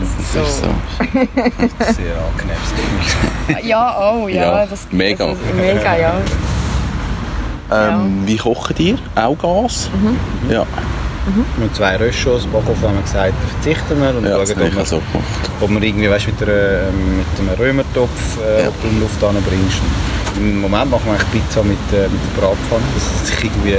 [0.00, 0.40] Das so.
[0.40, 1.92] ist so.
[1.92, 4.60] Sehr angenehmes Ja, oh, ja.
[4.60, 5.26] ja das, mega.
[5.26, 6.14] Das mega, ja.
[7.70, 8.26] Ähm, ja.
[8.26, 8.98] Wie kochen ihr?
[9.14, 9.90] Auch Gas?
[9.94, 10.52] Mhm.
[10.52, 10.62] Ja.
[11.26, 11.44] Mhm.
[11.56, 14.84] Wir haben zwei Röschos, Backofen haben wir gesagt, verzichten wir und ja, schauen, ob wir,
[14.84, 15.00] so
[15.60, 18.70] ob wir irgendwie weißt, mit, einer, mit einem Römertopf äh, ja.
[18.84, 19.80] in Luft anbringst.
[20.36, 23.78] Im Moment machen wir eigentlich Pizza mit, äh, mit der Bratpfanne, das sich irgendwie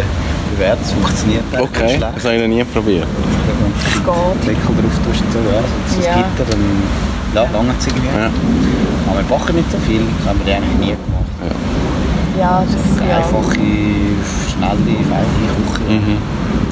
[0.56, 3.06] bewährt, das funktioniert Okay, das habe ich noch nie probiert.
[4.06, 6.16] Wenn du Deckel drauf tust und so, ja, so ja.
[6.16, 6.64] Gitter, dann
[7.34, 8.08] ja, lange es irgendwie.
[8.08, 8.30] Ja.
[9.08, 11.30] Aber wir backen nicht so viel, das haben wir eigentlich nie gemacht.
[11.42, 11.54] Ja,
[12.40, 13.60] ja das ist eine einfache,
[14.50, 15.90] schnelle, feine Küche.
[15.90, 16.18] Mhm.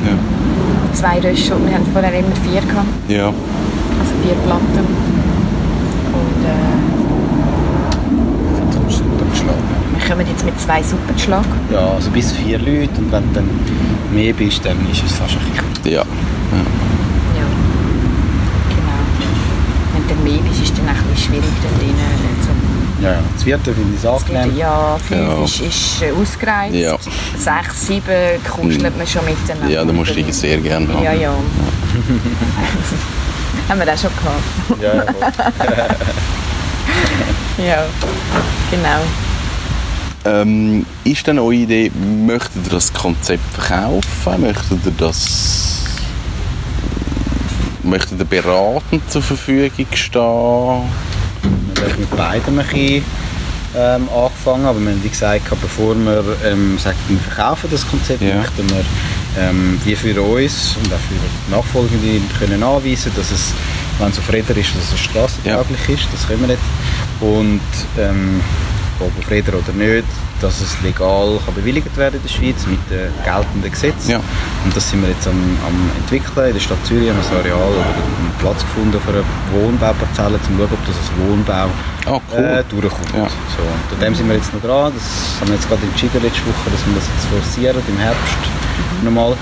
[0.05, 0.15] Ja.
[0.93, 2.87] Zwei Röschen, wir haben vorher immer vier gehabt.
[3.07, 3.27] Ja.
[3.27, 4.85] Also vier Platten.
[6.13, 6.93] Und äh,
[9.97, 11.45] wir kommen jetzt mit zwei Suppenschlag.
[11.71, 13.49] Ja, also bis vier Leute und wenn du dann
[14.13, 15.39] mehr bist, dann ist es fast ein
[15.81, 15.93] bisschen...
[15.93, 16.01] Ja.
[16.01, 16.03] ja.
[17.37, 17.47] Ja.
[18.69, 19.01] Genau.
[20.07, 22.49] Wenn du mehr bist, ist es dann ein bisschen schwierig, dann drinnen so
[23.03, 23.19] ja, ja.
[23.33, 24.55] Das vierte finde ich angenehm.
[24.57, 25.43] Ja, fünf ja.
[25.43, 26.75] ist, ist äh, ausgereizt.
[26.75, 26.95] Ja.
[27.37, 29.69] Sechs, sieben kuschelt man schon miteinander.
[29.69, 31.03] Ja, da musst du dich sehr gerne haben.
[31.03, 31.21] Ja, ja.
[31.21, 31.33] ja.
[33.69, 34.41] haben wir das schon gehabt.
[34.81, 34.93] Ja,
[37.65, 37.85] ja.
[38.71, 39.01] genau.
[40.25, 41.91] Ähm, ist denn eure Idee,
[42.25, 44.41] möchtet ihr das Konzept verkaufen?
[44.41, 45.72] Möchtet ihr das
[47.83, 50.21] möchtet ihr beratend zur Verfügung stehen?
[50.21, 53.03] Wir haben mit beidem ein bisschen,
[53.75, 58.21] ähm, angefangen, aber wir haben wie gesagt, bevor wir ähm, sagen, wir verkaufen das Konzept,
[58.21, 58.35] ja.
[58.35, 58.85] möchten wir
[59.37, 63.53] ähm, wie für uns und auch für die Nachfolgenden können anweisen, dass es,
[63.99, 65.95] wenn es auf Räder ist, dass es strassentauglich ja.
[65.95, 66.61] ist, das können wir nicht.
[67.19, 67.61] Und
[67.97, 68.41] ähm,
[68.99, 70.05] ob Räder oder nicht,
[70.41, 74.11] dass es legal kann bewilligt werden in der Schweiz mit den geltenden Gesetzen.
[74.11, 74.19] Ja.
[74.65, 76.47] Und das sind wir jetzt am, am entwickeln.
[76.47, 80.35] In der Stadt Zürich haben wir ein Areal oder einen Platz gefunden für eine Wohnbauparzelle,
[80.35, 81.67] um zu schauen, ob das als Wohnbau
[82.07, 82.43] oh, cool.
[82.43, 83.13] äh, durchkommt.
[83.15, 83.27] Ja.
[83.55, 84.91] So, und an dem sind wir jetzt noch dran.
[84.93, 88.41] Das haben wir jetzt gerade entschieden letzte Woche, dass wir das jetzt forcieren im Herbst
[89.01, 89.05] mhm.
[89.05, 89.35] nochmal.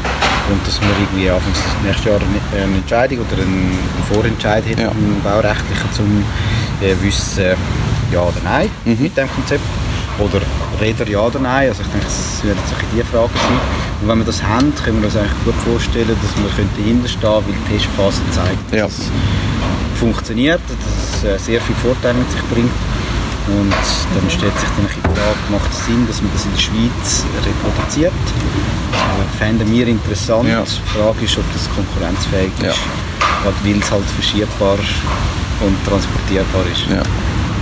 [0.49, 3.77] und dass wir irgendwie Anfang nächstes Jahr eine Entscheidung oder einen
[4.11, 4.91] Vorentscheid hätten, ja.
[5.23, 6.23] baurechtlichen, zum
[6.81, 7.55] äh, wissen,
[8.11, 8.97] ja oder nein mhm.
[8.99, 9.63] mit dem Konzept.
[10.19, 10.41] Oder
[10.79, 11.69] Räder ja oder nein.
[11.69, 13.59] Also ich denke, das wird jetzt die Frage sein.
[14.01, 17.31] Und wenn wir das haben, können wir uns eigentlich gut vorstellen, dass wir dahinter stehen
[17.31, 18.85] weil die Testphase zeigt, dass ja.
[18.85, 22.71] es funktioniert, dass es äh, sehr viele Vorteile mit sich bringt.
[23.47, 26.61] Und dann stellt sich dann die Frage, macht es Sinn, dass man das in der
[26.61, 28.13] Schweiz reproduziert?
[28.91, 30.47] Das fänden wir interessant.
[30.47, 30.61] Ja.
[30.61, 32.73] Die Frage ist, ob das konkurrenzfähig ist, ja.
[33.43, 34.77] weil es halt verschiebbar
[35.61, 36.85] und transportierbar ist.
[36.89, 37.01] Ja.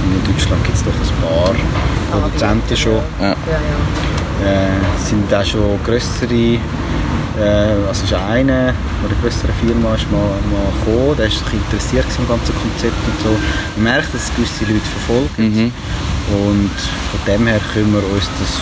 [0.03, 3.01] In Deutschland gibt es doch ein paar Produzenten schon.
[3.21, 3.31] Ja.
[3.31, 10.71] Äh, sind auch schon größere, äh, also ist eine, eine größere Firma ist mal, mal
[10.79, 13.35] gekommen, der ist sich interessiert am ganzen Konzept und so.
[13.75, 15.71] Man merkt, dass es gewisse Leute verfolgen mhm.
[16.31, 18.59] und von dem her können wir uns das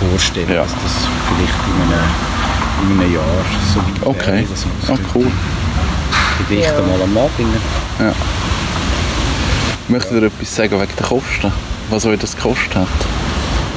[0.00, 0.62] vorstellen, ja.
[0.62, 0.94] dass das
[1.28, 4.32] vielleicht in einem, in einem Jahr so weit okay.
[4.32, 5.32] wäre, dass wir das oh, cool.
[6.48, 6.72] die ja.
[6.72, 7.60] mal am bringen.
[7.98, 8.12] Ja.
[9.90, 11.52] Möchtet ihr etwas sagen wegen der Kosten?
[11.90, 12.86] Was euch das gekostet hat?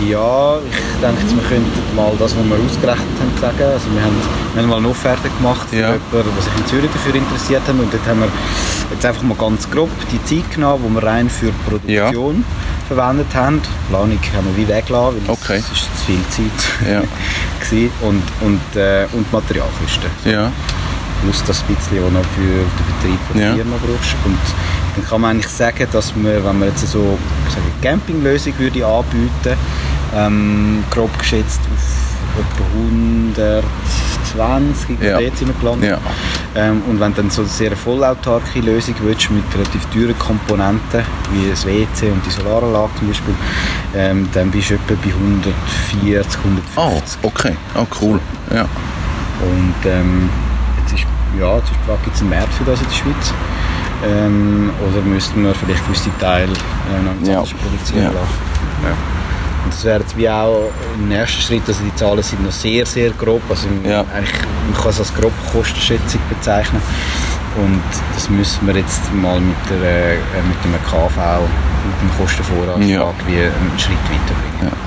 [0.07, 3.71] Ja, ich denke, wir könnten mal das, was wir ausgerechnet haben, sagen.
[3.73, 4.15] Also wir, haben,
[4.53, 5.93] wir haben mal eine Offerte gemacht für ja.
[5.93, 7.73] jemanden, der sich in Zürich dafür interessiert hat.
[7.73, 8.27] Und dort haben wir
[8.91, 12.95] jetzt einfach mal ganz grob die Zeit genommen, die wir rein für die Produktion ja.
[12.95, 13.61] verwendet haben.
[13.63, 15.57] Die Planung haben wir wie weggelassen, weil okay.
[15.57, 17.01] es ist zu viel Zeit ja.
[18.07, 20.11] und, und, äh, und Materialkosten.
[20.25, 20.51] Ja.
[21.23, 23.55] Plus das bisschen, was noch für den Betrieb von der ja.
[23.55, 24.15] Firma brauchst.
[24.25, 24.37] Und
[24.95, 29.57] dann kann man eigentlich sagen, dass wir, wenn man jetzt so eine Campinglösung würde anbieten,
[30.15, 32.03] ähm, grob geschätzt auf
[32.39, 32.63] etwa
[34.35, 35.19] 120 ja.
[35.19, 35.91] jetzt sind wir gelandet.
[35.91, 35.99] Ja.
[36.55, 41.03] Ähm, und wenn du dann so eine sehr vollautarke Lösung willst, mit relativ teuren Komponenten,
[41.31, 43.33] wie das WC und die Solaranlage zum Beispiel,
[43.95, 47.19] ähm, dann bist du etwa bei 140, 150.
[47.23, 47.55] Oh, okay.
[47.75, 48.19] Oh, cool.
[48.53, 48.61] Ja.
[49.41, 50.29] Und ähm,
[50.81, 51.05] jetzt ist,
[51.39, 51.69] ja, jetzt
[52.03, 53.33] gibt es einen Markt für das in der Schweiz?
[54.05, 57.41] Ähm, oder müssten wir vielleicht gewisse Teile äh, ja.
[57.41, 58.11] produzieren ja.
[58.11, 58.37] lassen.
[58.83, 58.89] Ja.
[59.63, 62.85] Und das wäre jetzt wie auch im nächsten Schritt, also die Zahlen sind noch sehr,
[62.85, 63.41] sehr grob.
[63.49, 64.01] Also ja.
[64.13, 64.33] eigentlich,
[64.69, 66.81] man kann es als grobe Kostenschätzung bezeichnen.
[67.55, 67.83] Und
[68.15, 71.41] das müssen wir jetzt mal mit, der, äh, mit dem KV,
[71.85, 73.13] mit dem Kostenvoranschlag, ja.
[73.27, 74.82] wie einen Schritt weiterbringen.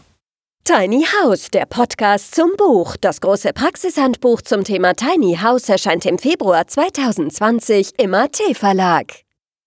[0.64, 2.96] Tiny House, der Podcast zum Buch.
[3.02, 9.08] Das große Praxishandbuch zum Thema Tiny House erscheint im Februar 2020 im AT Verlag.